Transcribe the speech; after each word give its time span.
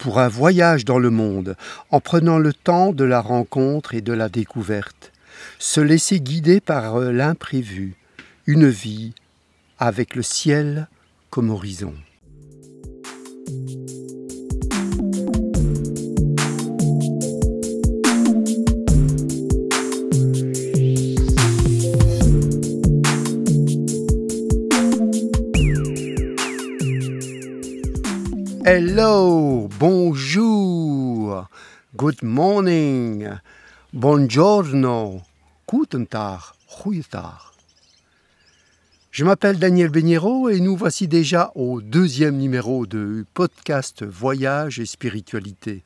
pour 0.00 0.18
un 0.18 0.28
voyage 0.28 0.86
dans 0.86 0.98
le 0.98 1.10
monde, 1.10 1.56
en 1.90 2.00
prenant 2.00 2.38
le 2.38 2.54
temps 2.54 2.92
de 2.92 3.04
la 3.04 3.20
rencontre 3.20 3.94
et 3.94 4.00
de 4.00 4.14
la 4.14 4.30
découverte, 4.30 5.12
se 5.58 5.80
laisser 5.82 6.20
guider 6.20 6.60
par 6.60 6.96
euh, 6.96 7.12
l'imprévu, 7.12 7.96
une 8.46 8.68
vie 8.68 9.12
avec 9.78 10.14
le 10.14 10.22
ciel 10.22 10.88
comme 11.28 11.50
horizon. 11.50 11.94
Hello, 28.72 29.68
bonjour, 29.80 31.48
good 31.96 32.22
morning, 32.22 33.26
buongiorno, 33.92 35.22
guten 35.66 36.06
Tag, 36.06 36.38
goeiedag. 36.68 37.50
Je 39.10 39.24
m'appelle 39.24 39.58
Daniel 39.58 39.88
Begnero 39.90 40.48
et 40.50 40.60
nous 40.60 40.76
voici 40.76 41.08
déjà 41.08 41.50
au 41.56 41.80
deuxième 41.80 42.36
numéro 42.36 42.86
de 42.86 43.24
podcast 43.34 44.04
Voyage 44.04 44.78
et 44.78 44.86
Spiritualité. 44.86 45.82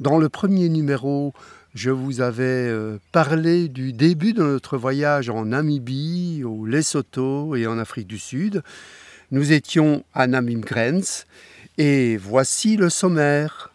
Dans 0.00 0.18
le 0.18 0.28
premier 0.28 0.68
numéro, 0.68 1.32
je 1.76 1.90
vous 1.90 2.20
avais 2.20 2.42
euh, 2.42 2.98
parlé 3.12 3.68
du 3.68 3.92
début 3.92 4.32
de 4.32 4.42
notre 4.42 4.76
voyage 4.76 5.30
en 5.30 5.44
Namibie, 5.44 6.42
au 6.44 6.66
Lesotho 6.66 7.54
et 7.54 7.68
en 7.68 7.78
Afrique 7.78 8.08
du 8.08 8.18
Sud. 8.18 8.64
Nous 9.30 9.52
étions 9.52 10.02
à 10.12 10.26
Namib 10.26 10.64
Grens 10.64 11.24
et 11.78 12.16
voici 12.16 12.76
le 12.76 12.90
sommaire. 12.90 13.72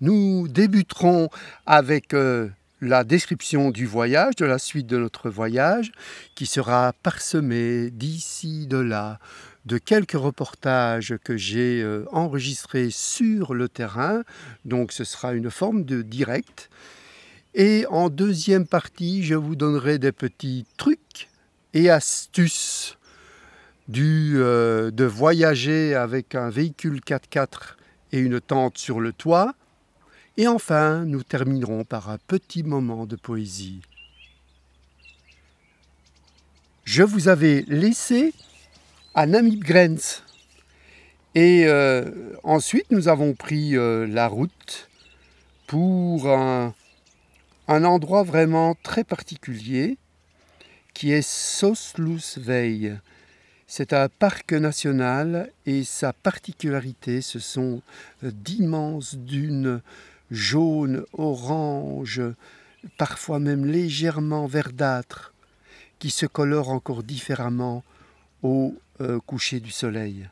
Nous 0.00 0.48
débuterons 0.48 1.28
avec 1.64 2.12
euh, 2.12 2.48
la 2.80 3.04
description 3.04 3.70
du 3.70 3.86
voyage, 3.86 4.34
de 4.36 4.44
la 4.44 4.58
suite 4.58 4.88
de 4.88 4.98
notre 4.98 5.30
voyage, 5.30 5.92
qui 6.34 6.46
sera 6.46 6.92
parsemée 7.02 7.90
d'ici, 7.90 8.66
de 8.66 8.78
là, 8.78 9.20
de 9.64 9.78
quelques 9.78 10.12
reportages 10.12 11.14
que 11.22 11.36
j'ai 11.36 11.80
euh, 11.82 12.04
enregistrés 12.10 12.90
sur 12.90 13.54
le 13.54 13.68
terrain. 13.68 14.22
Donc 14.64 14.92
ce 14.92 15.04
sera 15.04 15.32
une 15.34 15.50
forme 15.50 15.84
de 15.84 16.02
direct. 16.02 16.68
Et 17.54 17.86
en 17.88 18.08
deuxième 18.08 18.66
partie, 18.66 19.22
je 19.22 19.34
vous 19.34 19.54
donnerai 19.54 19.98
des 19.98 20.12
petits 20.12 20.66
trucs 20.76 21.28
et 21.74 21.90
astuces 21.90 22.98
du, 23.92 24.36
euh, 24.36 24.90
de 24.90 25.04
voyager 25.04 25.94
avec 25.94 26.34
un 26.34 26.48
véhicule 26.48 27.00
4x4 27.00 27.76
et 28.12 28.18
une 28.18 28.40
tente 28.40 28.78
sur 28.78 29.00
le 29.00 29.12
toit. 29.12 29.54
Et 30.38 30.48
enfin, 30.48 31.04
nous 31.04 31.22
terminerons 31.22 31.84
par 31.84 32.08
un 32.08 32.16
petit 32.26 32.62
moment 32.62 33.04
de 33.04 33.16
poésie. 33.16 33.82
Je 36.84 37.02
vous 37.02 37.28
avais 37.28 37.64
laissé 37.68 38.32
à 39.14 39.26
Namib 39.26 39.62
Grens. 39.62 40.22
Et 41.34 41.66
euh, 41.66 42.32
ensuite, 42.44 42.90
nous 42.90 43.08
avons 43.08 43.34
pris 43.34 43.76
euh, 43.76 44.06
la 44.06 44.26
route 44.26 44.88
pour 45.66 46.30
un, 46.30 46.74
un, 47.68 47.84
endroit 47.84 48.22
vraiment 48.22 48.74
très 48.82 49.04
particulier 49.04 49.98
qui 50.94 51.12
est 51.12 51.26
Soslusveil. 51.26 52.98
C'est 53.74 53.94
un 53.94 54.10
parc 54.10 54.52
national 54.52 55.50
et 55.64 55.82
sa 55.82 56.12
particularité, 56.12 57.22
ce 57.22 57.38
sont 57.38 57.80
euh, 58.22 58.30
d'immenses 58.30 59.14
dunes 59.14 59.80
jaunes, 60.30 61.06
oranges, 61.14 62.20
parfois 62.98 63.38
même 63.38 63.64
légèrement 63.64 64.46
verdâtres, 64.46 65.32
qui 66.00 66.10
se 66.10 66.26
colorent 66.26 66.68
encore 66.68 67.02
différemment 67.02 67.82
au 68.42 68.76
euh, 69.00 69.18
coucher 69.20 69.58
du 69.58 69.70
soleil. 69.70 70.28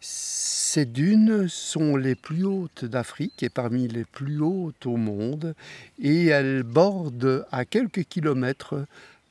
Ces 0.00 0.86
dunes 0.86 1.46
sont 1.50 1.94
les 1.94 2.14
plus 2.14 2.44
hautes 2.44 2.86
d'Afrique 2.86 3.42
et 3.42 3.50
parmi 3.50 3.86
les 3.86 4.06
plus 4.06 4.40
hautes 4.40 4.86
au 4.86 4.96
monde, 4.96 5.54
et 6.00 6.28
elles 6.28 6.62
bordent 6.62 7.46
à 7.52 7.66
quelques 7.66 8.04
kilomètres 8.04 8.86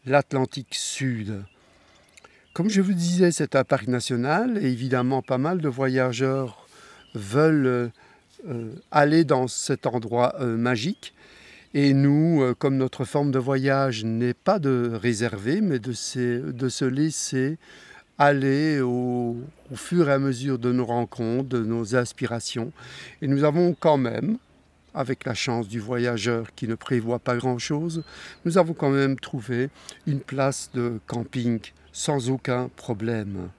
l'Atlantique 0.06 0.75
Sud. 0.75 1.44
Comme 2.53 2.69
je 2.69 2.81
vous 2.81 2.94
disais, 2.94 3.31
c'est 3.31 3.56
un 3.56 3.64
parc 3.64 3.88
national 3.88 4.59
et 4.62 4.68
évidemment 4.68 5.24
pas 5.24 5.40
mal 5.40 5.59
de 5.59 5.68
voyageurs 5.68 6.68
veulent 7.16 7.90
euh, 8.47 8.72
aller 8.91 9.24
dans 9.24 9.47
cet 9.47 9.88
endroit 9.88 10.36
euh, 10.40 10.56
magique. 10.56 11.16
Et 11.74 11.96
nous, 11.96 12.44
euh, 12.44 12.53
comme 12.53 12.78
notre 12.78 13.06
forme 13.06 13.31
de 13.31 13.40
voyage 13.40 14.03
n'est 14.03 14.36
pas 14.36 14.59
de 14.59 14.92
réserver, 14.94 15.62
mais 15.62 15.80
de 15.80 15.94
se, 15.94 16.86
laisser 16.86 17.58
aller 18.19 18.81
au, 18.81 19.36
fur 19.74 20.08
et 20.08 20.13
à 20.13 20.19
mesure 20.19 20.59
de 20.59 20.72
nos 20.72 20.86
rencontres, 20.86 21.50
de 21.50 21.63
nos 21.63 21.96
inspirations. 21.96 22.72
Et 23.24 23.28
nous 23.28 23.46
avons 23.46 23.75
quand 23.80 23.97
même, 23.97 24.38
avec 24.94 25.25
la 25.25 25.34
chance 25.34 25.68
du 25.68 25.80
voyageur 25.80 26.53
qui 26.53 26.68
ne 26.68 26.75
prévoit 26.75 27.18
pas 27.18 27.36
grand-chose, 27.36 28.03
nous 28.46 28.59
avons 28.59 28.74
quand 28.74 28.92
même 28.92 29.19
trouvé 29.19 29.72
une 30.06 30.19
place 30.19 30.69
de 30.75 31.00
camping 31.08 31.59
sans 31.94 32.30
aucun 32.30 32.70
problème. 32.76 33.50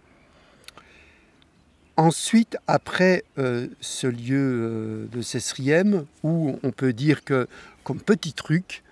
Ensuite, 1.97 2.57
après 2.67 3.23
euh, 3.39 3.69
ce 3.81 4.09
lieu 4.09 4.37
euh, 4.37 5.07
de 5.13 5.23
Cessriem, 5.23 6.05
où 6.25 6.59
on 6.65 6.71
peut 6.73 6.93
dire 6.93 7.23
que, 7.23 7.47
comme 7.85 8.01
petit 8.01 8.33
truc, 8.33 8.83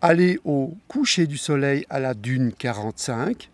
aller 0.00 0.40
au 0.44 0.74
coucher 0.88 1.26
du 1.26 1.36
soleil 1.36 1.84
à 1.90 2.00
la 2.00 2.14
dune 2.14 2.52
45, 2.52 3.50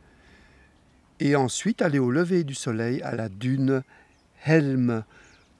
et 1.19 1.35
ensuite 1.35 1.83
aller 1.83 1.99
au 1.99 2.13
lever 2.13 2.45
du 2.45 2.55
soleil 2.55 3.03
à 3.03 3.17
la 3.17 3.29
dune 3.29 3.83
Helm. 4.45 5.03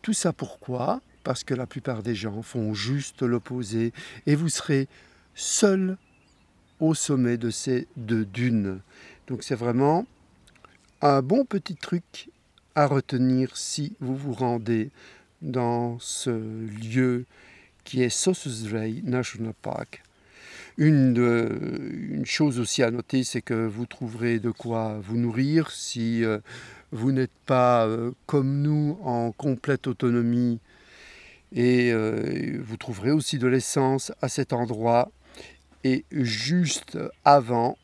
Tout 0.01 0.13
ça 0.13 0.33
pourquoi? 0.33 1.01
Parce 1.25 1.43
que 1.43 1.55
la 1.55 1.67
plupart 1.67 2.05
des 2.05 2.15
gens 2.15 2.43
font 2.43 2.73
juste 2.73 3.23
l'opposé, 3.23 3.93
et 4.27 4.37
vous 4.37 4.49
serez 4.49 4.87
seul 5.35 5.97
au 6.79 6.95
sommet 6.95 7.37
de 7.37 7.51
ces 7.51 7.89
deux 7.97 8.25
dunes. 8.25 8.81
Donc 9.29 9.43
c'est 9.43 9.55
vraiment 9.55 10.07
un 11.03 11.21
bon 11.21 11.45
petit 11.45 11.77
truc 11.77 12.31
à 12.75 12.87
retenir 12.87 13.57
si 13.59 13.95
vous 14.01 14.17
vous 14.17 14.33
rendez 14.33 14.91
dans 15.43 15.99
ce 16.01 16.31
lieu 16.31 17.27
qui 17.85 18.03
est 18.03 18.09
Sossusvlei 18.09 19.03
National 19.05 19.53
Park. 19.61 20.03
Une, 20.79 22.23
chose 22.25 22.59
aussi 22.59 22.83
à 22.83 22.91
noter, 22.91 23.23
c'est 23.23 23.43
que 23.43 23.67
vous 23.67 23.85
trouverez 23.85 24.39
de 24.39 24.51
quoi 24.51 24.99
vous 25.03 25.19
nourrir 25.19 25.73
si 25.73 26.25
euh, 26.25 26.39
vous 26.91 27.13
n'êtes 27.13 27.37
pas 27.45 27.87
euh, 27.87 28.13
comme 28.27 28.63
nous 28.63 28.99
en 29.03 29.33
complète 29.33 29.89
autonomie. 29.89 30.59
Et 31.53 31.93
euh, 31.93 32.59
vous 32.63 32.77
trouverez 32.77 33.11
aussi 33.11 33.39
de 33.39 33.47
l'essence 33.47 34.11
à 34.23 34.29
cet 34.29 34.53
endroit. 34.53 35.11
Et 35.85 36.05
juste 36.13 36.99
avant, 37.25 37.77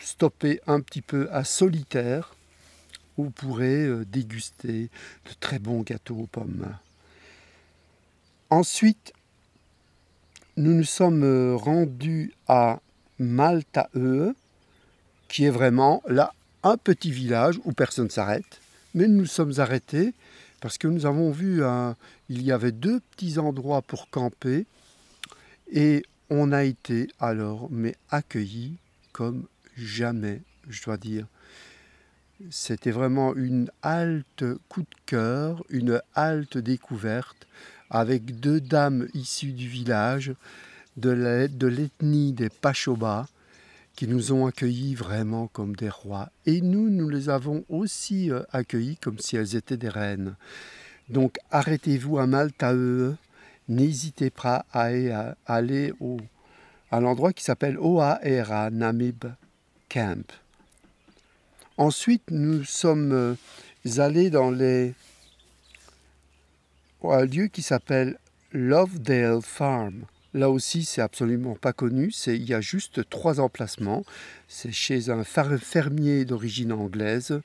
stopper 0.00 0.60
un 0.66 0.80
petit 0.80 1.02
peu 1.02 1.28
à 1.32 1.44
Solitaire, 1.44 2.34
où 3.16 3.24
vous 3.24 3.30
pourrez 3.30 3.84
euh, 3.84 4.04
déguster 4.04 4.88
de 5.24 5.32
très 5.40 5.58
bons 5.58 5.82
gâteaux 5.82 6.16
aux 6.16 6.26
pommes. 6.26 6.74
Ensuite, 8.50 9.12
nous 10.56 10.74
nous 10.74 10.84
sommes 10.84 11.24
euh, 11.24 11.56
rendus 11.56 12.32
à 12.48 12.80
Maltae, 13.18 14.34
qui 15.28 15.44
est 15.44 15.50
vraiment 15.50 16.02
là 16.06 16.34
un 16.62 16.76
petit 16.76 17.10
village 17.10 17.58
où 17.64 17.72
personne 17.72 18.06
ne 18.06 18.10
s'arrête, 18.10 18.60
mais 18.94 19.08
nous 19.08 19.20
nous 19.20 19.26
sommes 19.26 19.54
arrêtés 19.58 20.12
parce 20.60 20.78
que 20.78 20.86
nous 20.86 21.06
avons 21.06 21.30
vu, 21.30 21.64
un, 21.64 21.96
il 22.28 22.42
y 22.42 22.52
avait 22.52 22.72
deux 22.72 23.00
petits 23.00 23.38
endroits 23.38 23.82
pour 23.82 24.08
camper 24.10 24.64
et 25.72 26.04
on 26.30 26.52
a 26.52 26.62
été 26.64 27.08
alors 27.18 27.68
mais 27.70 27.96
accueillis 28.10 28.76
comme 29.12 29.46
jamais, 29.76 30.42
je 30.68 30.82
dois 30.82 30.96
dire. 30.96 31.26
C'était 32.50 32.90
vraiment 32.90 33.34
une 33.34 33.70
halte 33.82 34.44
coup 34.68 34.82
de 34.82 34.96
cœur, 35.06 35.64
une 35.68 36.00
halte 36.14 36.58
découverte, 36.58 37.46
avec 37.90 38.40
deux 38.40 38.60
dames 38.60 39.06
issues 39.14 39.52
du 39.52 39.68
village, 39.68 40.34
de 40.96 41.66
l'ethnie 41.66 42.32
des 42.32 42.48
Pachoba, 42.48 43.28
qui 43.94 44.08
nous 44.08 44.32
ont 44.32 44.46
accueillis 44.46 44.94
vraiment 44.94 45.46
comme 45.48 45.76
des 45.76 45.88
rois. 45.88 46.30
Et 46.46 46.60
nous, 46.60 46.90
nous 46.90 47.08
les 47.08 47.28
avons 47.28 47.64
aussi 47.68 48.30
euh, 48.30 48.42
accueillis 48.52 48.96
comme 48.96 49.18
si 49.18 49.36
elles 49.36 49.54
étaient 49.54 49.76
des 49.76 49.88
reines. 49.88 50.34
Donc 51.08 51.38
arrêtez-vous 51.50 52.18
à 52.18 52.26
Maltae, 52.26 53.16
n'hésitez 53.68 54.30
pas 54.30 54.64
à 54.72 55.34
aller 55.46 55.92
au 56.00 56.16
à 56.92 57.00
l'endroit 57.00 57.32
qui 57.32 57.42
s'appelle 57.42 57.78
Oaera 57.78 58.70
Namib 58.70 59.24
Camp. 59.88 60.30
Ensuite, 61.78 62.30
nous 62.30 62.64
sommes 62.64 63.12
euh, 63.12 63.34
allés 63.96 64.28
dans 64.28 64.50
les... 64.50 64.92
un 67.02 67.24
lieu 67.24 67.46
qui 67.46 67.62
s'appelle 67.62 68.18
Lovedale 68.52 69.40
Farm. 69.40 70.04
Là 70.34 70.50
aussi, 70.50 70.84
c'est 70.84 71.00
absolument 71.00 71.54
pas 71.54 71.72
connu. 71.72 72.12
il 72.26 72.44
y 72.44 72.52
a 72.52 72.60
juste 72.60 73.08
trois 73.08 73.40
emplacements. 73.40 74.04
C'est 74.46 74.72
chez 74.72 75.08
un 75.08 75.24
fermier 75.24 76.26
d'origine 76.26 76.72
anglaise 76.72 77.40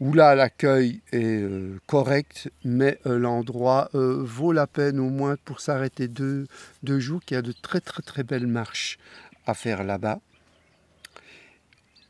où 0.00 0.12
là 0.12 0.34
l'accueil 0.34 1.00
est 1.12 1.42
euh, 1.42 1.80
correct, 1.86 2.50
mais 2.64 2.98
euh, 3.06 3.18
l'endroit 3.18 3.88
euh, 3.94 4.22
vaut 4.22 4.52
la 4.52 4.66
peine 4.66 5.00
au 5.00 5.08
moins 5.08 5.36
pour 5.44 5.60
s'arrêter 5.60 6.08
deux, 6.08 6.46
deux 6.82 7.00
jours, 7.00 7.20
qu'il 7.24 7.36
y 7.36 7.38
a 7.38 7.42
de 7.42 7.52
très 7.52 7.80
très 7.80 8.02
très 8.02 8.22
belles 8.22 8.46
marches 8.46 8.98
à 9.46 9.54
faire 9.54 9.84
là-bas. 9.84 10.20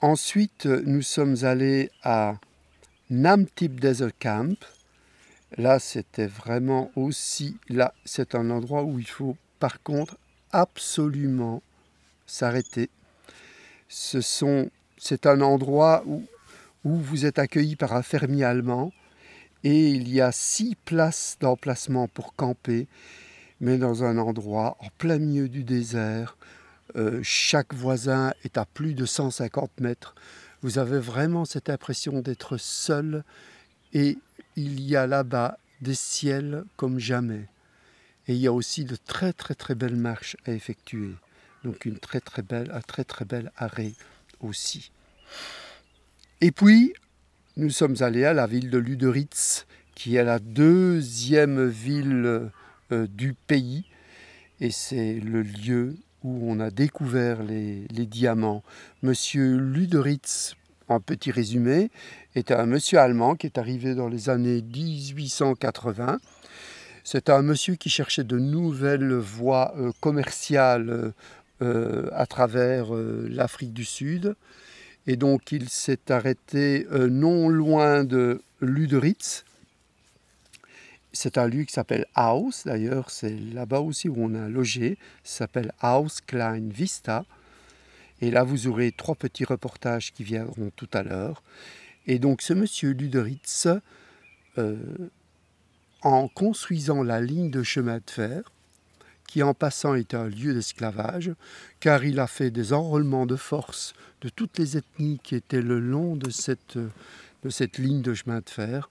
Ensuite, 0.00 0.66
nous 0.66 1.02
sommes 1.02 1.36
allés 1.42 1.90
à 2.02 2.34
Namtip 3.08 3.80
Desert 3.80 4.12
Camp. 4.18 4.56
Là, 5.56 5.78
c'était 5.78 6.26
vraiment 6.26 6.90
aussi, 6.96 7.56
là, 7.68 7.94
c'est 8.04 8.34
un 8.34 8.50
endroit 8.50 8.82
où 8.82 8.98
il 8.98 9.06
faut 9.06 9.36
par 9.58 9.82
contre 9.82 10.18
absolument 10.52 11.62
s'arrêter. 12.26 12.90
Ce 13.88 14.20
sont, 14.20 14.70
c'est 14.98 15.26
un 15.26 15.40
endroit 15.40 16.02
où 16.06 16.24
où 16.86 16.94
vous 16.94 17.26
êtes 17.26 17.40
accueilli 17.40 17.74
par 17.74 17.94
un 17.94 18.02
fermier 18.02 18.44
allemand 18.44 18.92
et 19.64 19.88
il 19.88 20.08
y 20.08 20.20
a 20.20 20.30
six 20.30 20.76
places 20.84 21.36
d'emplacement 21.40 22.06
pour 22.06 22.36
camper, 22.36 22.86
mais 23.60 23.76
dans 23.76 24.04
un 24.04 24.18
endroit 24.18 24.76
en 24.78 24.86
plein 24.96 25.18
milieu 25.18 25.48
du 25.48 25.64
désert. 25.64 26.36
Euh, 26.94 27.18
chaque 27.24 27.74
voisin 27.74 28.32
est 28.44 28.56
à 28.56 28.66
plus 28.66 28.94
de 28.94 29.04
150 29.04 29.80
mètres. 29.80 30.14
Vous 30.62 30.78
avez 30.78 31.00
vraiment 31.00 31.44
cette 31.44 31.70
impression 31.70 32.20
d'être 32.20 32.56
seul 32.56 33.24
et 33.92 34.16
il 34.54 34.80
y 34.80 34.94
a 34.94 35.08
là-bas 35.08 35.58
des 35.80 35.96
ciels 35.96 36.62
comme 36.76 37.00
jamais. 37.00 37.48
Et 38.28 38.34
il 38.34 38.40
y 38.40 38.46
a 38.46 38.52
aussi 38.52 38.84
de 38.84 38.94
très 38.94 39.32
très 39.32 39.56
très 39.56 39.74
belles 39.74 39.96
marches 39.96 40.36
à 40.46 40.52
effectuer. 40.52 41.14
Donc 41.64 41.84
une 41.84 41.98
très 41.98 42.20
très 42.20 42.42
belle, 42.42 42.70
un 42.72 42.80
très 42.80 43.02
très 43.02 43.24
bel 43.24 43.50
arrêt 43.56 43.94
aussi. 44.40 44.92
Et 46.42 46.50
puis, 46.50 46.92
nous 47.56 47.70
sommes 47.70 47.96
allés 48.00 48.26
à 48.26 48.34
la 48.34 48.46
ville 48.46 48.68
de 48.68 48.76
Luderitz, 48.76 49.66
qui 49.94 50.16
est 50.16 50.24
la 50.24 50.38
deuxième 50.38 51.66
ville 51.66 52.50
euh, 52.92 53.06
du 53.06 53.32
pays. 53.32 53.86
Et 54.60 54.70
c'est 54.70 55.14
le 55.14 55.40
lieu 55.40 55.96
où 56.22 56.50
on 56.50 56.60
a 56.60 56.70
découvert 56.70 57.42
les, 57.42 57.86
diamants. 57.88 58.62
Monsieur 59.02 59.56
Luderitz, 59.56 60.56
en 60.88 61.00
petit 61.00 61.30
résumé, 61.30 61.90
est 62.34 62.50
un 62.50 62.66
monsieur 62.66 62.98
allemand 62.98 63.34
qui 63.34 63.46
est 63.46 63.56
arrivé 63.56 63.94
dans 63.94 64.08
les 64.08 64.28
années 64.28 64.60
1880. 64.60 66.18
C'est 67.02 67.30
un 67.30 67.40
monsieur 67.40 67.76
qui 67.76 67.88
cherchait 67.88 68.24
de 68.24 68.38
nouvelles 68.38 69.14
voies 69.14 69.72
euh, 69.78 69.90
commerciales 70.00 71.14
euh, 71.62 72.10
à 72.12 72.26
travers 72.26 72.92
l'Afrique 72.92 73.72
du 73.72 73.86
Sud. 73.86 74.36
Et 75.06 75.16
donc 75.16 75.52
il 75.52 75.68
s'est 75.68 76.10
arrêté 76.10 76.86
euh, 76.90 77.08
non 77.08 77.48
loin 77.48 78.04
de 78.04 78.42
Luderitz. 78.60 79.44
C'est 81.12 81.38
un 81.38 81.46
lieu 81.46 81.64
qui 81.64 81.72
s'appelle 81.72 82.06
Haus, 82.14 82.64
d'ailleurs, 82.66 83.10
c'est 83.10 83.30
là-bas 83.30 83.80
aussi 83.80 84.08
où 84.08 84.16
on 84.18 84.34
a 84.34 84.48
logé. 84.48 84.98
Ça 85.24 85.38
s'appelle 85.38 85.72
Haus 85.82 86.20
Klein 86.26 86.68
Vista. 86.68 87.24
Et 88.20 88.30
là, 88.30 88.42
vous 88.42 88.66
aurez 88.66 88.92
trois 88.92 89.14
petits 89.14 89.44
reportages 89.44 90.12
qui 90.12 90.24
viendront 90.24 90.70
tout 90.76 90.88
à 90.92 91.02
l'heure. 91.02 91.42
Et 92.06 92.18
donc, 92.18 92.42
ce 92.42 92.52
monsieur 92.52 92.90
Luderitz, 92.90 93.68
euh, 94.58 94.76
en 96.02 96.28
construisant 96.28 97.02
la 97.02 97.20
ligne 97.20 97.50
de 97.50 97.62
chemin 97.62 97.96
de 97.96 98.10
fer, 98.10 98.52
qui 99.26 99.42
en 99.42 99.54
passant 99.54 99.94
était 99.94 100.16
un 100.16 100.28
lieu 100.28 100.54
d'esclavage, 100.54 101.32
car 101.80 102.04
il 102.04 102.20
a 102.20 102.26
fait 102.26 102.50
des 102.50 102.72
enrôlements 102.72 103.26
de 103.26 103.36
force 103.36 103.94
de 104.20 104.28
toutes 104.28 104.58
les 104.58 104.76
ethnies 104.76 105.20
qui 105.22 105.34
étaient 105.34 105.62
le 105.62 105.78
long 105.78 106.16
de 106.16 106.30
cette, 106.30 106.78
de 106.78 107.50
cette 107.50 107.78
ligne 107.78 108.02
de 108.02 108.14
chemin 108.14 108.40
de 108.40 108.48
fer, 108.48 108.90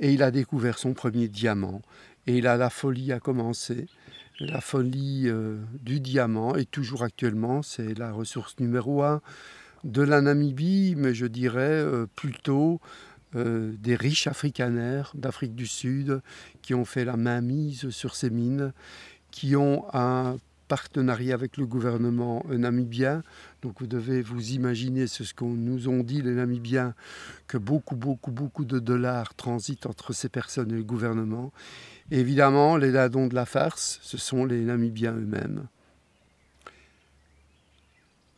et 0.00 0.12
il 0.12 0.22
a 0.22 0.30
découvert 0.30 0.78
son 0.78 0.94
premier 0.94 1.28
diamant. 1.28 1.82
Et 2.26 2.40
là, 2.40 2.56
la 2.56 2.70
folie 2.70 3.12
a 3.12 3.20
commencé. 3.20 3.86
La 4.40 4.60
folie 4.60 5.24
euh, 5.26 5.58
du 5.82 5.98
diamant, 5.98 6.54
et 6.54 6.64
toujours 6.64 7.02
actuellement, 7.02 7.62
c'est 7.62 7.98
la 7.98 8.12
ressource 8.12 8.56
numéro 8.60 9.02
un 9.02 9.20
de 9.84 10.02
la 10.02 10.20
Namibie, 10.20 10.94
mais 10.96 11.14
je 11.14 11.26
dirais 11.26 11.60
euh, 11.60 12.06
plutôt 12.16 12.80
euh, 13.36 13.72
des 13.78 13.94
riches 13.94 14.26
africanaires 14.26 15.12
d'Afrique 15.14 15.54
du 15.54 15.66
Sud 15.66 16.22
qui 16.62 16.74
ont 16.74 16.84
fait 16.84 17.04
la 17.04 17.16
mainmise 17.16 17.90
sur 17.90 18.14
ces 18.14 18.30
mines 18.30 18.72
qui 19.30 19.56
ont 19.56 19.84
un 19.92 20.36
partenariat 20.68 21.34
avec 21.34 21.56
le 21.56 21.66
gouvernement 21.66 22.44
namibien. 22.50 23.22
Donc 23.62 23.80
vous 23.80 23.86
devez 23.86 24.22
vous 24.22 24.52
imaginer 24.52 25.06
ce 25.06 25.34
qu'on 25.34 25.54
nous 25.54 25.88
ont 25.88 26.02
dit 26.02 26.22
les 26.22 26.32
Namibiens, 26.32 26.94
que 27.48 27.58
beaucoup, 27.58 27.96
beaucoup, 27.96 28.30
beaucoup 28.30 28.64
de 28.64 28.78
dollars 28.78 29.34
transitent 29.34 29.86
entre 29.86 30.12
ces 30.12 30.28
personnes 30.28 30.70
et 30.70 30.76
le 30.76 30.84
gouvernement. 30.84 31.52
évidemment, 32.10 32.76
les 32.76 32.92
ladons 32.92 33.26
de 33.26 33.34
la 33.34 33.46
farce, 33.46 33.98
ce 34.02 34.18
sont 34.18 34.44
les 34.44 34.60
Namibiens 34.60 35.14
eux-mêmes. 35.14 35.66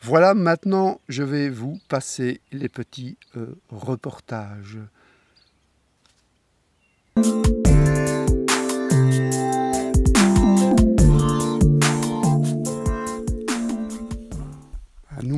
Voilà, 0.02 0.32
maintenant 0.32 1.00
je 1.08 1.22
vais 1.22 1.50
vous 1.50 1.78
passer 1.88 2.40
les 2.52 2.70
petits 2.70 3.18
euh, 3.36 3.46
reportages. 3.68 4.78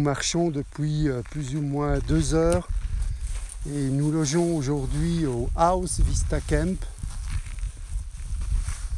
Marchons 0.03 0.51
depuis 0.51 1.09
euh, 1.09 1.23
plus 1.23 1.57
ou 1.57 1.63
moins 1.63 1.99
deux 2.01 2.35
heures 2.35 2.69
et 3.71 3.89
nous 3.89 4.11
logeons 4.11 4.57
aujourd'hui 4.57 5.25
au 5.27 5.49
House 5.55 6.01
Vista 6.01 6.41
Camp. 6.41 6.77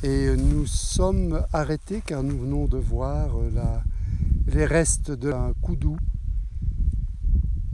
Et 0.02 0.34
nous 0.36 0.66
sommes 0.66 1.46
arrêtés 1.52 2.02
car 2.04 2.22
nous 2.22 2.38
venons 2.38 2.66
de 2.66 2.78
voir 2.78 3.36
euh, 3.38 3.78
les 4.46 4.64
restes 4.64 5.10
d'un 5.10 5.52
coudou. 5.60 5.96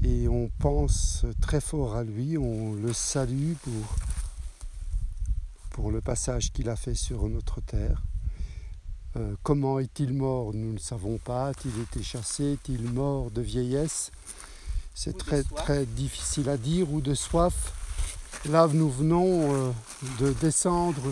Et 0.02 0.26
on 0.28 0.50
pense 0.58 1.24
très 1.40 1.60
fort 1.60 1.96
à 1.96 2.02
lui, 2.02 2.36
on 2.36 2.74
le 2.74 2.92
salue 2.92 3.52
pour, 3.62 3.96
pour 5.70 5.90
le 5.92 6.00
passage 6.00 6.52
qu'il 6.52 6.68
a 6.68 6.76
fait 6.76 6.94
sur 6.94 7.28
notre 7.28 7.60
terre. 7.60 8.02
Euh, 9.16 9.34
comment 9.42 9.80
est-il 9.80 10.14
mort 10.14 10.54
Nous 10.54 10.72
ne 10.72 10.78
savons 10.78 11.18
pas. 11.18 11.48
A-t-il 11.48 11.80
été 11.82 12.02
chassé 12.02 12.52
Est-il 12.52 12.92
mort 12.92 13.30
de 13.32 13.40
vieillesse? 13.40 14.12
C'est 14.94 15.18
très 15.18 15.42
très 15.42 15.84
difficile 15.84 16.48
à 16.48 16.56
dire 16.56 16.92
ou 16.92 17.00
de 17.00 17.14
soif. 17.14 17.72
Là, 18.48 18.68
nous 18.72 18.88
venons 18.88 19.52
euh, 19.52 19.70
de 20.20 20.32
descendre 20.34 21.02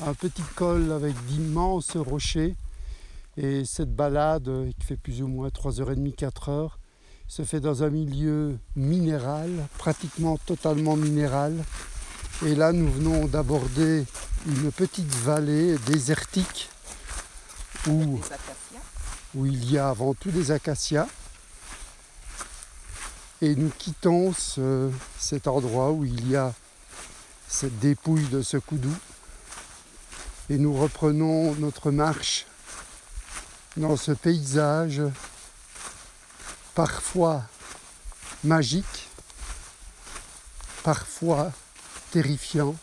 un 0.00 0.14
petit 0.14 0.42
col 0.54 0.92
avec 0.92 1.14
d'immenses 1.26 1.96
rochers. 1.96 2.54
Et 3.36 3.64
cette 3.64 3.94
balade, 3.94 4.48
euh, 4.48 4.70
qui 4.78 4.86
fait 4.86 4.96
plus 4.96 5.20
ou 5.22 5.26
moins 5.26 5.48
3h30, 5.48 6.14
4h, 6.14 6.70
se 7.26 7.42
fait 7.42 7.60
dans 7.60 7.82
un 7.82 7.90
milieu 7.90 8.56
minéral, 8.76 9.50
pratiquement 9.78 10.38
totalement 10.46 10.96
minéral. 10.96 11.64
Et 12.46 12.54
là, 12.54 12.72
nous 12.72 12.90
venons 12.90 13.26
d'aborder 13.26 14.04
une 14.46 14.70
petite 14.70 15.12
vallée 15.12 15.76
désertique 15.86 16.70
où, 17.88 18.20
il 19.46 19.70
y 19.70 19.78
a 19.78 19.88
avant 19.88 20.14
tout 20.14 20.30
des 20.30 20.50
acacias. 20.50 21.08
Et 23.40 23.54
nous 23.54 23.70
quittons 23.78 24.32
cet 25.18 25.46
endroit 25.46 25.90
où 25.92 26.04
il 26.04 26.30
y 26.30 26.36
a 26.36 26.52
cette 27.48 27.78
dépouille 27.78 28.28
de 28.28 28.42
ce 28.42 28.56
coudou. 28.56 28.94
Et 30.50 30.58
nous 30.58 30.74
reprenons 30.74 31.54
notre 31.56 31.90
marche 31.90 32.46
dans 33.76 33.96
ce 33.96 34.12
paysage 34.12 35.02
parfois 36.74 37.42
magique, 38.44 39.08
parfois 40.82 41.52
terrifiant, 42.10 42.74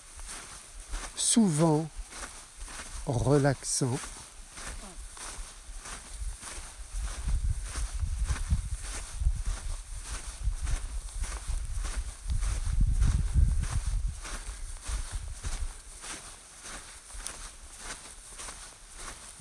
souvent 1.16 1.88
relaxant. 3.06 3.98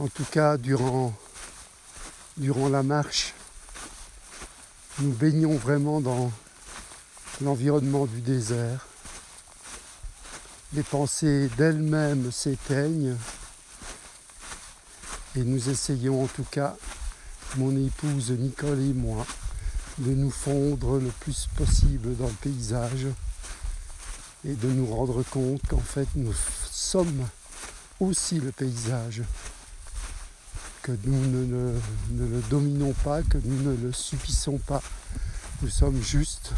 En 0.05 0.09
tout 0.09 0.27
cas, 0.31 0.59
durant, 0.59 1.15
durant 2.37 2.69
la 2.69 2.83
marche, 2.83 3.33
nous 4.99 5.13
baignons 5.13 5.57
vraiment 5.57 6.03
dans, 6.03 6.31
l'environnement 7.41 8.05
du 8.05 8.21
désert. 8.21 8.87
Les 10.75 10.83
pensées 10.83 11.49
d'elles-mêmes 11.57 12.31
s'éteignent 12.31 13.17
et 15.37 15.43
nous 15.43 15.71
essayons 15.71 16.25
en 16.25 16.27
tout 16.27 16.45
cas, 16.51 16.77
mon 17.57 17.75
épouse 17.75 18.31
Nicole 18.33 18.81
et 18.81 18.93
moi, 18.93 19.25
de 19.97 20.13
nous 20.13 20.31
fondre 20.31 20.99
le 20.99 21.11
plus 21.21 21.49
possible 21.57 22.15
dans 22.19 22.29
le 22.29 22.35
paysage 22.43 23.07
et 24.47 24.53
de 24.53 24.69
nous 24.69 24.87
rendre 24.95 25.23
compte 25.23 25.63
qu'en 25.67 25.81
fait 25.81 26.09
nous 26.15 26.35
sommes 26.71 27.27
aussi 28.01 28.39
le 28.39 28.53
paysage, 28.53 29.23
que 30.85 30.93
nous 31.07 31.19
ne 31.31 31.73
le, 32.19 32.43
dominons 32.51 32.93
pas, 33.05 33.23
que 33.23 33.39
nous 33.43 33.71
ne 33.71 33.75
le 33.75 33.91
subissons 33.91 34.59
pas, 34.59 34.83
nous 35.63 35.71
sommes 35.71 35.99
juste 36.03 36.53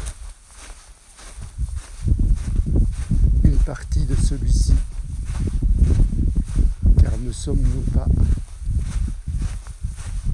une 3.45 3.55
partie 3.59 4.03
de 4.03 4.15
celui-ci, 4.15 4.73
car 7.01 7.17
ne 7.19 7.31
sommes-nous 7.31 7.91
pas 7.93 8.07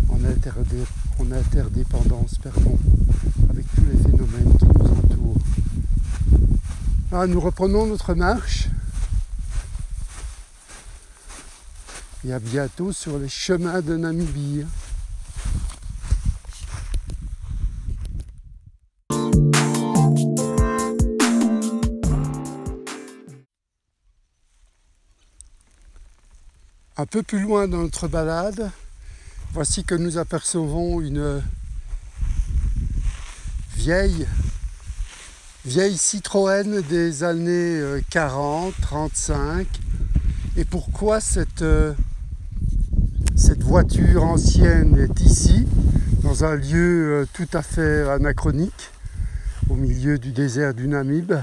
en, 0.09 1.31
interdépendance 1.31 2.39
pardon, 2.39 2.79
avec 3.51 3.65
tous 3.75 3.85
les 3.85 3.97
phénomènes 3.97 4.57
qui 4.57 4.65
nous 4.65 4.89
entourent. 4.89 5.41
Ah, 7.11 7.27
nous 7.27 7.39
reprenons 7.39 7.85
notre 7.85 8.15
marche 8.15 8.69
et 12.25 12.33
à 12.33 12.39
bientôt 12.39 12.91
sur 12.91 13.19
les 13.19 13.29
chemins 13.29 13.81
de 13.81 13.97
Namibie. 13.97 14.65
Un 26.95 27.05
peu 27.07 27.23
plus 27.23 27.39
loin 27.39 27.67
dans 27.67 27.79
notre 27.79 28.07
balade, 28.07 28.71
voici 29.51 29.83
que 29.83 29.95
nous 29.95 30.17
apercevons 30.17 31.01
une 31.01 31.41
vieille, 33.75 34.27
vieille 35.65 35.97
Citroën 35.97 36.81
des 36.83 37.23
années 37.23 37.99
40, 38.11 38.69
euh, 38.69 38.81
35. 38.81 39.67
Et 40.55 40.65
pourquoi 40.65 41.19
cette, 41.19 41.63
euh, 41.63 41.93
cette 41.93 42.12
voiture 43.73 44.23
ancienne 44.23 44.99
est 44.99 45.19
ici, 45.21 45.65
dans 46.21 46.45
un 46.45 46.53
lieu 46.53 47.21
euh, 47.21 47.25
tout 47.33 47.47
à 47.53 47.63
fait 47.63 48.07
anachronique, 48.07 48.91
au 49.67 49.73
milieu 49.73 50.19
du 50.19 50.31
désert 50.31 50.75
du 50.75 50.87
Namib. 50.87 51.33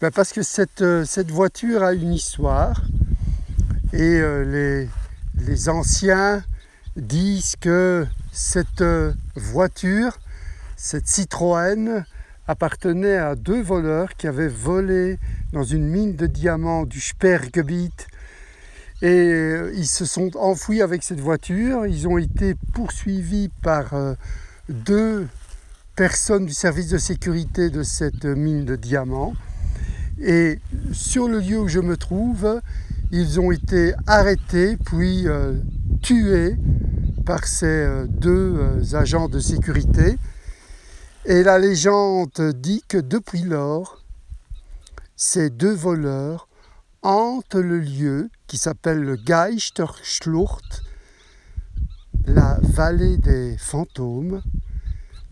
Ben 0.00 0.10
Parce 0.10 0.32
que 0.32 0.42
cette, 0.42 0.84
cette 1.04 1.30
voiture 1.30 1.84
a 1.84 1.92
une 1.92 2.14
histoire 2.14 2.82
et 3.92 4.20
les, 4.44 4.88
les 5.46 5.68
anciens 5.68 6.42
disent 6.96 7.54
que 7.60 8.08
cette 8.32 8.82
voiture, 9.36 10.18
cette 10.76 11.06
Citroën, 11.06 12.04
appartenait 12.48 13.18
à 13.18 13.36
deux 13.36 13.62
voleurs 13.62 14.16
qui 14.16 14.26
avaient 14.26 14.48
volé 14.48 15.20
dans 15.52 15.62
une 15.62 15.86
mine 15.86 16.16
de 16.16 16.26
diamants 16.26 16.86
du 16.86 17.00
Sperrgebiet 17.00 18.08
et 19.02 19.08
euh, 19.08 19.72
ils 19.74 19.86
se 19.86 20.04
sont 20.04 20.36
enfouis 20.36 20.80
avec 20.80 21.02
cette 21.02 21.20
voiture. 21.20 21.86
Ils 21.86 22.08
ont 22.08 22.18
été 22.18 22.54
poursuivis 22.72 23.50
par 23.62 23.92
euh, 23.92 24.14
deux 24.68 25.26
personnes 25.96 26.46
du 26.46 26.54
service 26.54 26.88
de 26.88 26.98
sécurité 26.98 27.68
de 27.68 27.82
cette 27.82 28.24
mine 28.24 28.64
de 28.64 28.76
diamants. 28.76 29.34
Et 30.20 30.58
sur 30.92 31.28
le 31.28 31.40
lieu 31.40 31.58
où 31.58 31.68
je 31.68 31.80
me 31.80 31.96
trouve, 31.96 32.60
ils 33.10 33.40
ont 33.40 33.52
été 33.52 33.92
arrêtés 34.06 34.76
puis 34.76 35.28
euh, 35.28 35.54
tués 36.00 36.56
par 37.26 37.46
ces 37.46 37.66
euh, 37.66 38.06
deux 38.08 38.56
euh, 38.56 38.94
agents 38.94 39.28
de 39.28 39.38
sécurité. 39.38 40.16
Et 41.24 41.42
la 41.42 41.58
légende 41.58 42.52
dit 42.54 42.82
que 42.88 42.98
depuis 42.98 43.42
lors, 43.42 44.02
ces 45.14 45.50
deux 45.50 45.74
voleurs 45.74 46.48
hantent 47.02 47.54
le 47.54 47.78
lieu 47.78 48.30
qui 48.52 48.58
s'appelle 48.58 48.98
le 48.98 49.16
Geisterschlucht, 49.16 50.82
la 52.26 52.58
vallée 52.60 53.16
des 53.16 53.56
fantômes, 53.56 54.42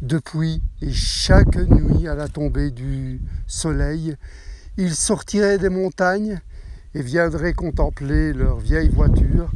depuis 0.01 0.63
et 0.81 0.91
chaque 0.91 1.57
nuit 1.57 2.09
à 2.09 2.15
la 2.15 2.29
tombée 2.29 2.71
du 2.71 3.21
soleil, 3.47 4.17
ils 4.79 4.95
sortiraient 4.95 5.59
des 5.59 5.69
montagnes 5.69 6.41
et 6.95 7.03
viendraient 7.03 7.53
contempler 7.53 8.33
leur 8.33 8.59
vieille 8.59 8.89
voiture 8.89 9.51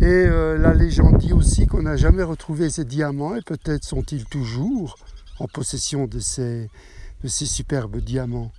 et 0.00 0.04
euh, 0.06 0.56
la 0.56 0.72
légende 0.72 1.18
dit 1.18 1.34
aussi 1.34 1.66
qu'on 1.66 1.82
n'a 1.82 1.98
jamais 1.98 2.22
retrouvé 2.22 2.70
ces 2.70 2.86
diamants, 2.86 3.34
et 3.34 3.42
peut-être 3.42 3.84
sont-ils 3.84 4.24
toujours 4.24 4.96
en 5.38 5.48
possession 5.48 6.06
de 6.06 6.18
ces, 6.18 6.70
de 7.22 7.28
ces 7.28 7.44
superbes 7.44 7.98
diamants. 7.98 8.52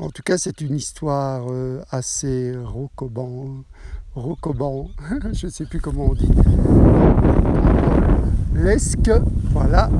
En 0.00 0.08
tout 0.08 0.22
cas, 0.22 0.38
c'est 0.38 0.62
une 0.62 0.76
histoire 0.76 1.44
euh, 1.50 1.82
assez 1.90 2.56
rocoban, 2.56 3.64
rocoban, 4.14 4.88
je 5.34 5.46
ne 5.46 5.50
sais 5.52 5.66
plus 5.66 5.78
comment 5.78 6.06
on 6.06 6.14
dit. 6.14 6.30
Lesque, 8.54 9.10
voilà, 9.52 9.90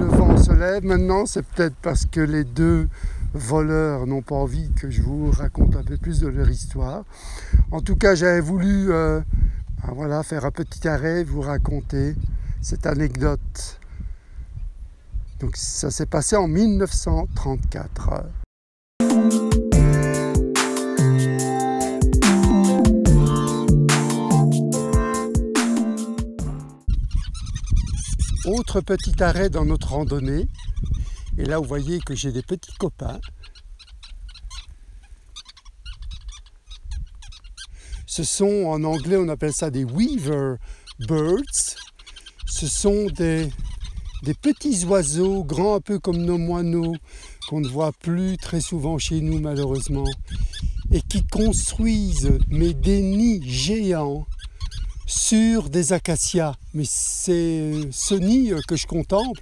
le 0.00 0.06
vent 0.06 0.36
se 0.36 0.50
lève. 0.50 0.84
Maintenant, 0.84 1.24
c'est 1.24 1.46
peut-être 1.46 1.76
parce 1.82 2.04
que 2.04 2.20
les 2.20 2.42
deux 2.42 2.88
voleurs 3.32 4.08
n'ont 4.08 4.22
pas 4.22 4.34
envie 4.34 4.72
que 4.72 4.90
je 4.90 5.02
vous 5.02 5.30
raconte 5.30 5.76
un 5.76 5.84
peu 5.84 5.96
plus 5.98 6.18
de 6.18 6.26
leur 6.26 6.50
histoire. 6.50 7.04
En 7.70 7.80
tout 7.80 7.94
cas, 7.94 8.16
j'avais 8.16 8.40
voulu 8.40 8.90
euh, 8.90 9.20
ah, 9.84 9.92
voilà, 9.94 10.24
faire 10.24 10.46
un 10.46 10.50
petit 10.50 10.88
arrêt, 10.88 11.22
vous 11.22 11.42
raconter 11.42 12.16
cette 12.60 12.86
anecdote. 12.86 13.78
Donc 15.38 15.56
ça 15.56 15.92
s'est 15.92 16.06
passé 16.06 16.34
en 16.34 16.48
1934. 16.48 18.24
Autre 28.48 28.80
petit 28.80 29.22
arrêt 29.22 29.50
dans 29.50 29.66
notre 29.66 29.92
randonnée. 29.92 30.48
Et 31.36 31.44
là, 31.44 31.58
vous 31.58 31.66
voyez 31.66 32.00
que 32.00 32.14
j'ai 32.14 32.32
des 32.32 32.40
petits 32.40 32.72
copains 32.78 33.20
Ce 38.06 38.24
sont, 38.24 38.64
en 38.64 38.84
anglais, 38.84 39.18
on 39.18 39.28
appelle 39.28 39.52
ça 39.52 39.70
des 39.70 39.84
weaver 39.84 40.54
birds. 41.00 41.76
Ce 42.46 42.66
sont 42.66 43.08
des, 43.14 43.50
petits 44.40 44.82
oiseaux, 44.86 45.44
grands 45.44 45.74
un 45.74 45.80
peu 45.82 45.98
comme 45.98 46.16
nos 46.16 46.38
moineaux, 46.38 46.96
qu'on 47.50 47.60
ne 47.60 47.68
voit 47.68 47.92
plus 47.92 48.38
très 48.38 48.62
souvent 48.62 48.96
chez 48.96 49.20
nous 49.20 49.40
malheureusement, 49.40 50.08
et 50.90 51.02
qui 51.02 51.22
construisent 51.26 52.38
mais 52.48 52.72
des 52.72 53.02
nids 53.02 53.46
géants 53.46 54.26
sur 55.08 55.70
des 55.70 55.92
acacias. 55.92 56.54
Mais 56.74 56.84
ce 56.84 58.14
nid 58.14 58.52
que 58.68 58.76
je 58.76 58.86
contemple 58.86 59.40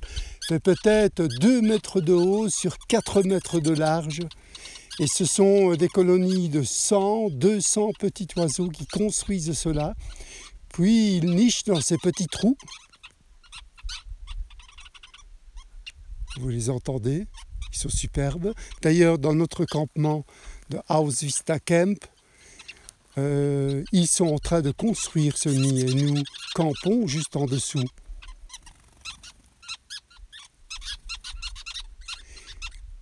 fait 0.48 0.60
peut-être 0.60 1.26
2 1.40 1.60
mètres 1.60 2.00
de 2.00 2.12
haut 2.12 2.48
sur 2.48 2.78
4 2.78 3.22
mètres 3.24 3.60
de 3.60 3.74
large. 3.74 4.20
Et 5.00 5.08
ce 5.08 5.26
sont 5.26 5.74
des 5.74 5.88
colonies 5.88 6.48
de 6.48 6.62
100, 6.62 7.30
200 7.30 7.90
petits 7.98 8.28
oiseaux 8.36 8.70
qui 8.70 8.86
construisent 8.86 9.52
cela. 9.52 9.94
Puis 10.68 11.16
ils 11.16 11.34
nichent 11.34 11.64
dans 11.64 11.80
ces 11.80 11.98
petits 11.98 12.28
trous. 12.28 12.56
Vous 16.38 16.48
les 16.48 16.70
entendez? 16.70 17.26
Ils 17.72 17.78
sont 17.78 17.88
superbes. 17.88 18.54
D'ailleurs, 18.82 19.18
dans 19.18 19.34
notre 19.34 19.64
campement 19.64 20.24
de 20.70 20.78
House 20.88 21.22
Vista 21.22 21.58
Camp, 21.58 21.98
euh, 23.18 23.82
ils 23.92 24.06
sont 24.06 24.26
en 24.26 24.38
train 24.38 24.60
de 24.60 24.70
construire 24.70 25.38
ce 25.38 25.48
nid 25.48 25.80
et 25.80 25.94
nous 25.94 26.22
campons 26.54 27.06
juste 27.06 27.36
en 27.36 27.46
dessous. 27.46 27.84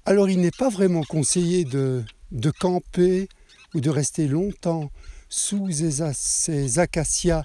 Alors 0.06 0.28
il 0.28 0.40
n'est 0.40 0.52
pas 0.52 0.68
vraiment 0.68 1.02
conseillé 1.02 1.64
de, 1.64 2.04
camper 2.60 3.28
ou 3.74 3.80
de 3.80 3.90
rester 3.90 4.28
longtemps 4.28 4.90
sous 5.28 5.70
ces, 5.72 6.78
acacias 6.78 7.42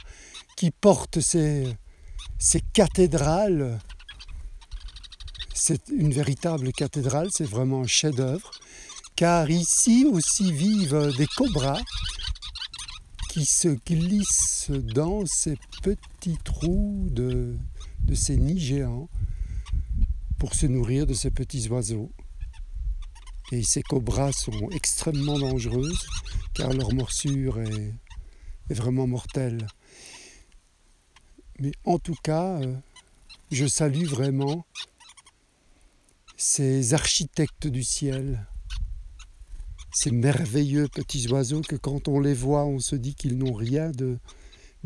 qui 0.56 0.70
portent 0.70 1.22
ces, 1.22 1.76
ces 2.38 2.62
cathédrales. 2.74 3.80
C'est 5.56 5.88
une 5.90 6.14
véritable 6.14 6.72
cathédrale, 6.72 7.30
c'est 7.32 7.50
vraiment 7.50 7.82
un 7.82 7.88
chef-d'œuvre, 7.88 8.52
car 9.16 9.50
ici 9.50 10.06
aussi 10.12 10.52
vivent 10.52 11.14
des 11.18 11.28
cobras 11.28 11.82
qui 13.30 13.46
se 13.46 13.68
glissent 13.68 14.72
dans 14.72 15.26
ces 15.28 15.56
petits 15.84 16.40
trous 16.44 17.08
de, 17.12 17.56
ces 18.14 18.36
nids 18.36 18.60
géants 18.60 19.08
pour 20.40 20.56
se 20.56 20.66
nourrir 20.66 21.06
de 21.06 21.14
ces 21.14 21.30
petits 21.30 21.70
oiseaux. 21.70 22.12
Et 23.52 23.64
ces 23.64 23.84
cobras 23.84 24.32
sont 24.32 24.70
extrêmement 24.72 25.38
dangereuses 25.38 26.08
car 26.56 26.74
leur 26.74 26.92
morsure 26.92 27.60
est, 27.62 27.94
vraiment 28.72 29.08
mortelle. 29.08 29.68
Mais 31.60 31.72
en 31.86 32.00
tout 32.00 32.18
cas, 32.24 32.60
euh, 32.62 32.76
je 33.52 33.66
salue 33.66 34.06
vraiment 34.06 34.66
ces 36.38 36.94
architectes 36.94 37.68
du 37.68 37.84
ciel, 37.84 38.46
ces 40.02 40.12
merveilleux 40.12 40.88
petits 40.88 41.28
oiseaux 41.28 41.60
que 41.60 41.76
quand 41.76 42.08
on 42.08 42.22
les 42.22 42.34
voit, 42.34 42.64
on 42.64 42.80
se 42.80 42.96
dit 42.96 43.16
qu'ils 43.16 43.38
n'ont 43.38 43.52
rien 43.52 43.92
de, 43.92 44.18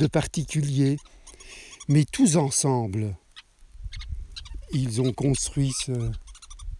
particulier. 0.07 0.97
Mais 1.87 2.03
tous 2.03 2.35
ensemble, 2.35 3.15
ils 4.71 5.01
ont 5.01 5.13
construit 5.13 5.71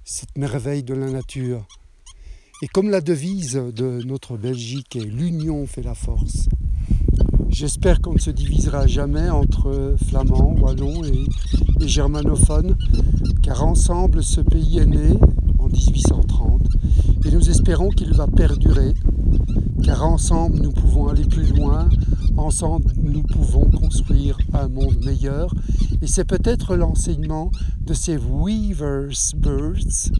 cette 0.03 0.35
merveille 0.35 0.81
de 0.81 0.95
la 0.95 1.11
nature. 1.11 1.67
Et 2.63 2.67
comme 2.67 2.89
la 2.89 3.01
devise 3.01 3.53
de 3.53 4.01
notre 4.03 4.35
Belgique 4.35 4.95
est 4.95 5.05
l'union 5.05 5.67
fait 5.67 5.83
la 5.83 5.93
force, 5.93 6.49
j'espère 7.49 8.01
qu'on 8.01 8.13
ne 8.13 8.19
se 8.19 8.31
divisera 8.31 8.87
jamais 8.87 9.29
entre 9.29 9.95
flamands, 10.07 10.55
wallons 10.59 11.03
et, 11.03 11.23
germanophones, 11.87 12.75
car 13.43 13.63
ensemble 13.63 14.23
ce 14.23 14.41
pays 14.41 14.79
est 14.79 14.87
né 14.87 15.19
1830 15.73 16.67
et 17.25 17.31
nous 17.31 17.49
espérons 17.49 17.89
qu'il 17.89 18.13
va 18.13 18.27
perdurer, 18.27 18.93
car 19.83 20.05
ensemble 20.05 20.59
nous 20.59 20.71
pouvons 20.71 21.07
aller 21.07 21.25
plus 21.25 21.51
loin, 21.55 21.89
ensemble 22.37 22.91
nous 23.01 23.23
pouvons 23.23 23.69
construire 23.69 24.37
un 24.53 24.67
monde 24.67 25.03
meilleur. 25.03 25.53
Et 26.01 26.07
c'est 26.07 26.25
peut-être 26.25 26.75
l'enseignement 26.75 27.51
de 27.85 27.93
ces 27.93 28.17
weavers 28.17 29.33
birds, 29.37 30.11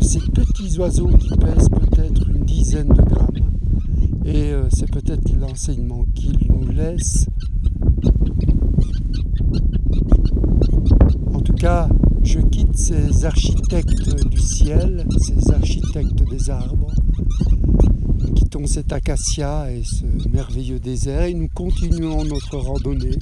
ces 0.00 0.20
petits 0.20 0.78
oiseaux 0.78 1.08
qui 1.08 1.36
pèsent 1.36 1.68
peut-être 1.68 2.28
une 2.28 2.44
dizaine 2.44 2.88
de 2.88 3.02
grammes. 3.02 3.52
Et 4.24 4.52
euh, 4.52 4.68
c'est 4.70 4.90
peut-être 4.90 5.32
l'enseignement 5.38 6.04
qu'ils 6.14 6.38
nous 6.48 6.70
laissent. 6.70 7.26
En 11.32 11.40
tout 11.40 11.54
cas, 11.54 11.88
je 12.22 12.40
quitte 12.40 12.76
ces 12.76 13.24
architectes 13.24 14.28
du 14.28 14.38
ciel, 14.38 15.06
ces 15.18 15.50
architectes 15.52 16.22
des 16.30 16.50
arbres. 16.50 16.92
Nous 18.18 18.32
quittons 18.32 18.66
cet 18.66 18.92
acacia 18.92 19.70
et 19.72 19.82
ce 19.84 20.04
merveilleux 20.28 20.78
désert 20.78 21.22
et 21.22 21.34
nous 21.34 21.48
continuons 21.48 22.24
notre 22.24 22.58
randonnée. 22.58 23.16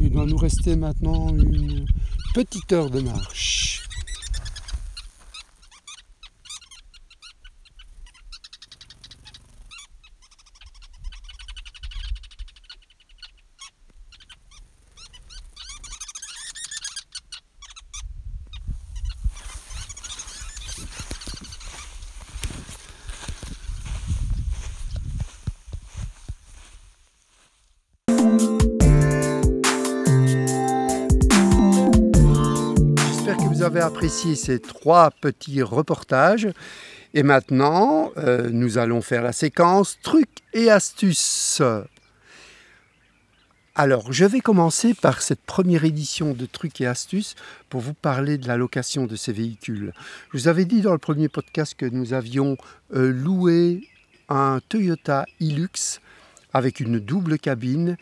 Il 0.00 0.10
doit 0.10 0.26
nous 0.26 0.36
rester 0.36 0.76
maintenant 0.76 1.28
une 1.30 1.84
petite 2.34 2.72
heure 2.72 2.90
de 2.90 3.00
marche. 3.00 3.77
Avez 33.68 33.80
apprécié 33.80 34.34
ces 34.34 34.60
trois 34.60 35.10
petits 35.10 35.60
reportages. 35.60 36.48
Et 37.12 37.22
maintenant, 37.22 38.12
euh, 38.16 38.48
nous 38.50 38.78
allons 38.78 39.02
faire 39.02 39.22
la 39.22 39.32
séquence 39.32 39.98
trucs 40.02 40.38
et 40.54 40.70
astuces. 40.70 41.60
Alors, 43.74 44.10
je 44.10 44.24
vais 44.24 44.40
commencer 44.40 44.94
par 44.94 45.20
cette 45.20 45.42
première 45.42 45.84
édition 45.84 46.32
de 46.32 46.46
trucs 46.46 46.80
et 46.80 46.86
astuces 46.86 47.34
pour 47.68 47.82
vous 47.82 47.92
parler 47.92 48.38
de 48.38 48.48
la 48.48 48.56
location 48.56 49.04
de 49.04 49.16
ces 49.16 49.32
véhicules. 49.34 49.92
Je 50.32 50.38
vous 50.38 50.48
avais 50.48 50.64
dit 50.64 50.80
dans 50.80 50.92
le 50.92 50.98
premier 50.98 51.28
podcast 51.28 51.74
que 51.76 51.86
nous 51.86 52.14
avions 52.14 52.56
euh, 52.94 53.12
loué 53.12 53.86
un 54.30 54.60
Toyota 54.66 55.26
Hilux 55.40 56.00
avec 56.54 56.80
une 56.80 56.98
double 56.98 57.38
cabine 57.38 57.98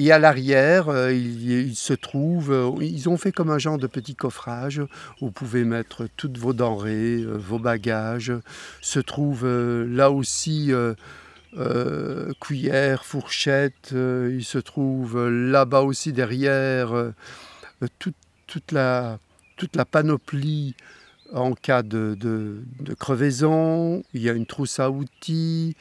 et 0.00 0.12
à 0.12 0.18
l'arrière, 0.18 0.88
euh, 0.88 1.12
il, 1.12 1.76
se 1.76 1.92
trouve, 1.92 2.50
euh, 2.52 2.70
ils 2.80 3.10
ont 3.10 3.18
fait 3.18 3.32
comme 3.32 3.50
un 3.50 3.58
genre 3.58 3.76
de 3.76 3.86
petit 3.86 4.14
coffrage 4.14 4.80
où 5.20 5.26
vous 5.26 5.30
pouvez 5.30 5.64
mettre 5.64 6.08
toutes 6.16 6.38
vos 6.38 6.54
denrées, 6.54 7.20
euh, 7.20 7.36
vos 7.36 7.58
bagages. 7.58 8.32
Se 8.80 8.98
trouve 8.98 9.46
là 9.46 10.10
aussi 10.10 10.72
cuillère, 12.40 13.04
fourchette. 13.04 13.90
il 13.92 14.44
se 14.44 14.56
trouve 14.56 15.28
là-bas 15.28 15.82
aussi 15.82 16.14
derrière 16.14 17.12
toute, 17.98 18.72
la, 18.72 19.18
toute 19.58 19.76
la 19.76 19.84
panoplie 19.84 20.76
en 21.34 21.52
cas 21.52 21.82
de, 21.82 22.16
de, 22.18 22.94
crevaison. 22.94 24.02
Il 24.14 24.22
y 24.22 24.30
a 24.30 24.32
une 24.32 24.46
trousse 24.46 24.80
à 24.80 24.90
outils. 24.90 25.76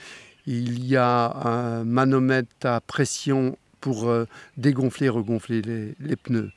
Il 0.45 0.85
y 0.85 0.97
a 0.97 1.31
un 1.47 1.85
manomètre 1.85 2.65
à 2.65 2.81
pression 2.81 3.55
pour 3.79 4.09
euh, 4.09 4.25
dégonfler, 4.57 5.09
regonfler 5.09 5.61
les, 5.61 6.15
pneus. 6.15 6.51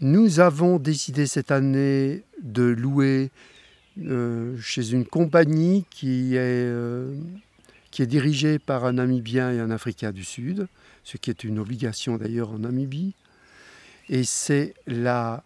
Nous 0.00 0.40
avons 0.40 0.78
décidé 0.78 1.26
cette 1.26 1.50
année 1.50 2.22
de 2.42 2.64
louer 2.64 3.30
euh, 4.00 4.58
chez 4.60 4.92
une 4.92 5.04
compagnie 5.04 5.84
qui 5.90 6.34
est, 6.34 6.38
euh, 6.40 7.14
qui 7.90 8.02
est 8.02 8.06
dirigée 8.06 8.58
par 8.58 8.84
un 8.84 8.94
Namibien 8.94 9.52
et 9.52 9.60
un 9.60 9.70
Africain 9.70 10.12
du 10.12 10.24
Sud, 10.24 10.66
ce 11.04 11.16
qui 11.16 11.30
est 11.30 11.44
une 11.44 11.58
obligation 11.58 12.16
d'ailleurs 12.16 12.50
en 12.50 12.58
Namibie. 12.58 13.14
Et 14.08 14.24
c'est 14.24 14.74
la 14.86 15.44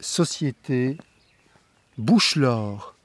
société 0.00 0.96
Bouchelor 1.98 2.95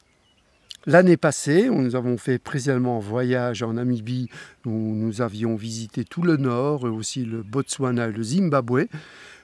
L'année 0.88 1.16
passée, 1.16 1.70
nous 1.70 1.96
avons 1.96 2.18
fait 2.18 2.40
précisément 2.40 2.98
un 2.98 3.02
voyage 3.02 3.62
en 3.62 3.74
Namibie 3.74 4.30
où 4.66 4.72
nous 4.72 5.22
avions 5.22 5.56
visité 5.56 6.04
tout 6.04 6.24
le 6.24 6.38
nord 6.38 6.86
aussi 6.86 7.24
le 7.24 7.44
Botswana 7.44 8.08
et 8.08 8.12
le 8.12 8.24
Zimbabwe. 8.24 8.88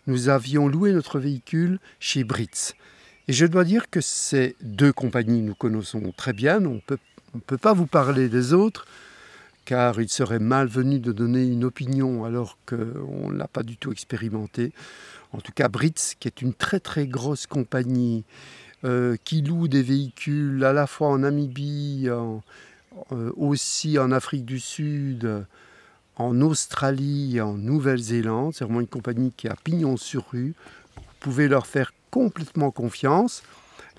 Nous 0.08 0.30
avions 0.30 0.68
loué 0.68 0.94
notre 0.94 1.20
véhicule 1.20 1.78
chez 2.00 2.24
Brits. 2.24 2.74
Et 3.28 3.34
je 3.34 3.46
dois 3.46 3.66
dire 3.66 3.92
que 3.92 4.02
ces 4.02 4.56
deux 4.62 4.92
compagnies, 4.92 5.44
nous 5.44 5.54
connaissons 5.54 6.12
très 6.18 6.34
bien. 6.34 6.66
On 6.66 6.80
peut, 6.80 6.98
ne 7.36 7.40
peut 7.40 7.58
pas 7.58 7.74
vous 7.74 7.86
parler 7.86 8.30
des 8.30 8.54
autres, 8.54 8.88
car 9.64 10.02
il 10.02 10.10
serait 10.10 10.40
malvenu 10.40 11.00
de 11.00 11.12
donner 11.12 11.46
une 11.46 11.66
opinion 11.66 12.26
alors 12.26 12.58
qu'on 12.66 13.30
ne 13.30 13.38
l'a 13.38 13.48
pas 13.48 13.62
du 13.62 13.78
tout 13.78 13.92
expérimenté. 13.92 14.72
En 15.34 15.42
tout 15.42 15.52
cas, 15.52 15.68
Brits, 15.68 16.16
qui 16.20 16.28
est 16.28 16.42
une 16.42 16.56
très 16.56 16.80
très 16.80 17.06
grosse 17.06 17.46
compagnie 17.46 18.24
qui 18.84 19.42
louent 19.42 19.68
des 19.68 19.84
véhicules 19.84 20.64
à 20.64 20.72
la 20.72 20.88
fois 20.88 21.10
en 21.10 21.20
Namibie, 21.20 22.10
euh, 23.12 23.32
aussi 23.38 24.00
en 24.00 24.12
Afrique 24.12 24.46
du 24.46 24.60
Sud, 24.60 25.46
en 26.16 26.42
Australie, 26.42 27.40
en 27.40 27.54
Nouvelle-Zélande. 27.54 28.54
C'est 28.56 28.64
vraiment 28.64 28.82
une 28.82 28.88
compagnie 28.88 29.32
qui 29.36 29.48
a 29.48 29.56
pignon 29.56 29.98
sur 29.98 30.26
rue. 30.32 30.56
Vous 30.96 31.04
pouvez 31.20 31.48
leur 31.48 31.68
faire 31.68 31.94
complètement 32.10 32.72
confiance. 32.72 33.44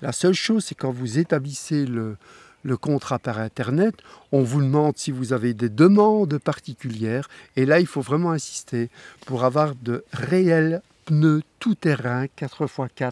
La 0.01 0.11
seule 0.11 0.33
chose, 0.33 0.65
c'est 0.65 0.75
quand 0.75 0.91
vous 0.91 1.17
établissez 1.17 1.85
le, 1.85 2.17
le 2.63 2.77
contrat 2.77 3.19
par 3.19 3.39
Internet, 3.39 3.95
on 4.31 4.43
vous 4.43 4.61
demande 4.61 4.97
si 4.97 5.11
vous 5.11 5.31
avez 5.31 5.53
des 5.53 5.69
demandes 5.69 6.37
particulières. 6.37 7.29
Et 7.55 7.65
là, 7.65 7.79
il 7.79 7.87
faut 7.87 8.01
vraiment 8.01 8.31
insister 8.31 8.89
pour 9.25 9.45
avoir 9.45 9.75
de 9.75 10.03
réels 10.11 10.81
pneus 11.05 11.41
tout-terrain 11.59 12.25
4x4 12.37 13.11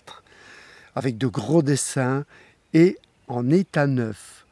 avec 0.97 1.17
de 1.17 1.27
gros 1.27 1.61
dessins 1.61 2.25
et 2.73 2.97
en 3.27 3.49
état 3.51 3.85
neuf. 3.85 4.45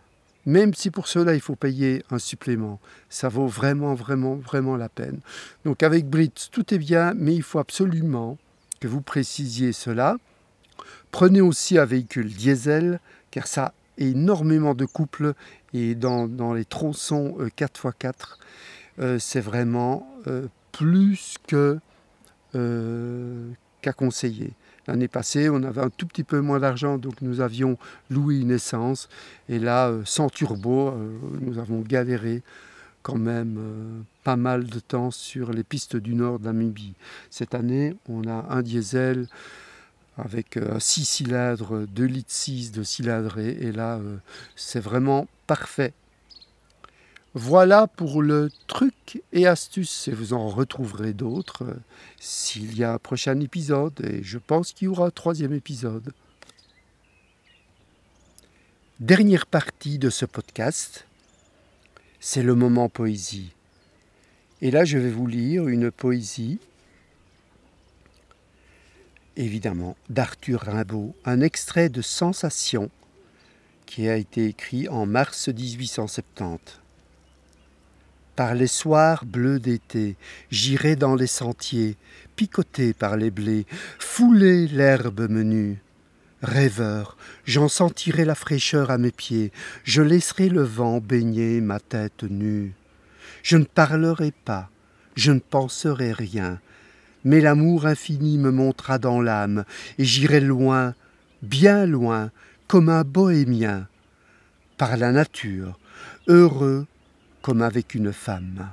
Même 0.45 0.75
si 0.75 0.91
pour 0.91 1.07
cela 1.07 1.33
il 1.33 1.41
faut 1.41 1.55
payer 1.55 2.03
un 2.11 2.19
supplément, 2.19 2.79
ça 3.09 3.29
vaut 3.29 3.47
vraiment, 3.47 3.95
vraiment, 3.95 4.35
vraiment 4.35 4.77
la 4.77 4.89
peine. 4.89 5.21
Donc 5.65 5.81
avec 5.81 6.07
Brits, 6.07 6.49
tout 6.51 6.71
est 6.71 6.77
bien, 6.77 7.13
mais 7.15 7.33
il 7.33 7.41
faut 7.41 7.57
absolument 7.57 8.37
que 8.79 8.87
vous 8.87 9.01
précisiez 9.01 9.73
cela. 9.73 10.17
Prenez 11.09 11.41
aussi 11.41 11.79
un 11.79 11.85
véhicule 11.85 12.31
diesel, 12.31 12.99
car 13.31 13.47
ça 13.47 13.65
a 13.65 13.73
énormément 13.97 14.75
de 14.75 14.85
couple 14.85 15.33
et 15.73 15.95
dans, 15.95 16.53
les 16.53 16.65
tronçons 16.65 17.37
4x4, 17.57 18.05
euh, 18.05 18.13
euh, 18.99 19.19
c'est 19.19 19.41
vraiment 19.41 20.07
euh, 20.27 20.47
plus 20.71 21.37
que 21.47 21.79
qu'à 23.81 23.93
conseiller. 23.93 24.53
L'année 24.87 25.07
passée, 25.07 25.49
on 25.49 25.63
avait 25.63 25.81
un 25.81 25.89
tout 25.89 26.05
petit 26.05 26.23
peu 26.23 26.41
moins 26.41 26.59
d'argent, 26.59 26.97
donc 26.97 27.21
nous 27.21 27.41
avions 27.41 27.77
loué 28.09 28.37
une 28.37 28.51
essence. 28.51 29.09
Et 29.49 29.57
là, 29.57 29.87
euh, 29.87 30.01
sans 30.05 30.29
turbo, 30.29 30.89
euh, 30.89 31.17
nous 31.41 31.57
avons 31.57 31.81
galéré 31.81 32.43
quand 33.01 33.17
même 33.17 33.57
euh, 33.57 34.01
pas 34.23 34.35
mal 34.35 34.65
de 34.65 34.79
temps 34.79 35.11
sur 35.11 35.51
les 35.51 35.63
pistes 35.63 35.95
du 35.95 36.13
nord 36.13 36.39
de 36.39 36.45
Namibie. 36.45 36.93
Cette 37.29 37.55
année, 37.55 37.95
on 38.09 38.27
a 38.27 38.45
un 38.49 38.61
diesel 38.61 39.27
avec 40.17 40.57
un 40.57 40.79
6 40.79 41.05
cylindres, 41.05 41.87
2 41.87 42.05
litres 42.05 42.31
6 42.31 42.71
de 42.71 42.83
cylindrée. 42.83 43.57
Et 43.59 43.71
là, 43.71 43.99
c'est 44.55 44.79
vraiment 44.79 45.27
parfait. 45.45 45.93
Voilà 47.37 47.87
pour 47.87 48.21
le 48.21 48.49
truc 48.67 49.21
et 49.33 49.45
astuce, 49.45 50.07
et 50.07 50.13
vous 50.13 50.31
en 50.31 50.47
retrouverez 50.47 51.11
d'autres 51.11 51.65
s'il 52.17 52.77
y 52.77 52.83
a 52.85 52.93
un 52.93 52.97
prochain 52.97 53.37
épisode, 53.41 53.99
et 54.05 54.23
je 54.23 54.37
pense 54.37 54.71
qu'il 54.71 54.85
y 54.85 54.87
aura 54.87 55.07
un 55.07 55.11
troisième 55.11 55.51
épisode. 55.51 56.13
Dernière 59.01 59.47
partie 59.47 59.99
de 59.99 60.09
ce 60.09 60.25
podcast, 60.25 61.05
c'est 62.21 62.41
le 62.41 62.55
moment 62.55 62.87
poésie. 62.87 63.51
Et 64.61 64.71
là, 64.71 64.85
je 64.85 64.97
vais 64.97 65.11
vous 65.11 65.27
lire 65.27 65.67
une 65.67 65.91
poésie, 65.91 66.59
évidemment, 69.35 69.97
d'Arthur 70.09 70.61
Rimbaud, 70.61 71.13
un 71.25 71.41
extrait 71.41 71.89
de 71.89 72.01
Sensation 72.01 72.89
qui 73.85 74.07
a 74.07 74.15
été 74.15 74.45
écrit 74.45 74.87
en 74.87 75.05
mars 75.05 75.49
1870. 75.49 76.84
Par 78.35 78.53
les 78.53 78.67
soirs 78.67 79.23
bleus 79.25 79.59
d'été, 79.59 80.17
j'irai 80.51 80.97
dans 80.97 81.15
les 81.15 81.27
sentiers, 81.27 81.95
picoté 82.35 82.93
par 82.93 83.15
les 83.15 83.31
blés, 83.31 83.65
fouler 83.97 84.67
l'herbe 84.67 85.29
menue. 85.29 85.81
Rêveur, 86.41 87.15
j'en 87.45 87.69
sentirai 87.69 88.25
la 88.25 88.35
fraîcheur 88.35 88.91
à 88.91 88.97
mes 88.97 89.11
pieds, 89.11 89.53
je 89.85 90.01
laisserai 90.01 90.49
le 90.49 90.63
vent 90.63 90.99
baigner 90.99 91.61
ma 91.61 91.79
tête 91.79 92.23
nue. 92.23 92.73
Je 93.41 93.55
ne 93.55 93.63
parlerai 93.63 94.33
pas, 94.43 94.69
je 95.15 95.31
ne 95.31 95.39
penserai 95.39 96.11
rien, 96.11 96.59
mais 97.23 97.39
l'amour 97.39 97.85
infini 97.85 98.37
me 98.37 98.51
montera 98.51 98.97
dans 98.97 99.21
l'âme, 99.21 99.63
et 99.97 100.03
j'irai 100.03 100.41
loin, 100.41 100.93
bien 101.41 101.85
loin, 101.85 102.31
comme 102.67 102.89
un 102.89 103.05
bohémien, 103.05 103.87
par 104.77 104.97
la 104.97 105.13
nature, 105.13 105.79
heureux 106.27 106.85
comme 107.45 107.61
avec 107.61 107.93
une 107.93 108.11
femme. 108.11 108.71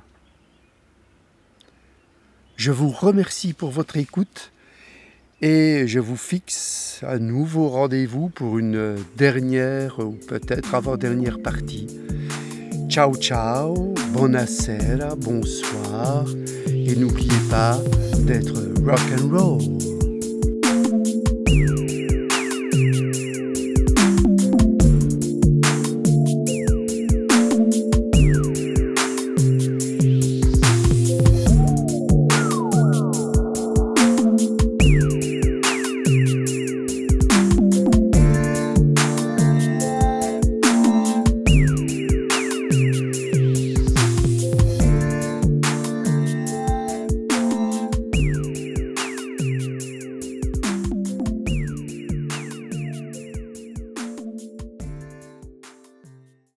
Je 2.55 2.71
vous 2.71 2.89
remercie 2.89 3.53
pour 3.53 3.69
votre 3.69 3.97
écoute 3.97 4.51
et 5.43 5.83
je 5.85 5.99
vous 5.99 6.17
fixe 6.17 6.99
un 7.07 7.19
nouveau 7.19 7.69
rendez-vous 7.69 8.29
pour 8.29 8.57
une 8.57 8.95
dernière 9.15 9.99
ou 9.99 10.13
peut-être 10.27 10.73
avant-dernière 10.73 11.39
partie. 11.39 11.85
Ciao 12.89 13.15
ciao, 13.15 13.93
buonasera, 14.11 15.13
bonsoir 15.17 16.25
et 16.65 16.95
n'oubliez 16.95 17.49
pas 17.51 17.79
d'être 18.25 18.59
rock 18.83 19.01
and 19.19 19.29
roll. 19.29 19.92